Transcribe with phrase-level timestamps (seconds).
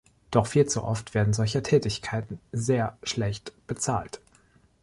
[0.31, 4.19] Doch viel zu oft werden solche Tätigkeiten sehr schlecht bezahlt.